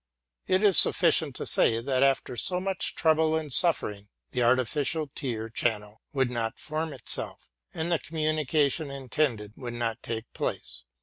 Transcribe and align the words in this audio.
It 0.47 0.63
is 0.63 0.77
suflicient 0.77 1.35
to 1.35 1.45
say, 1.45 1.79
that, 1.79 2.01
after 2.01 2.35
so 2.35 2.59
much 2.59 2.95
trouble 2.95 3.35
and 3.37 3.53
suffering, 3.53 4.09
the 4.31 4.41
artificial 4.41 5.11
tear 5.13 5.47
channel 5.47 6.01
would 6.11 6.31
not 6.31 6.57
form 6.57 6.91
itself, 6.91 7.51
and 7.71 7.91
the 7.91 7.99
communication 7.99 8.89
intended 8.89 9.53
would 9.57 9.75
not 9.75 10.01
take 10.01 10.25
place. 10.33 10.85